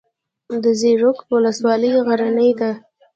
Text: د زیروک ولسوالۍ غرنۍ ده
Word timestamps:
د 0.63 0.65
زیروک 0.81 1.17
ولسوالۍ 1.33 1.91
غرنۍ 2.07 2.51
ده 2.59 2.71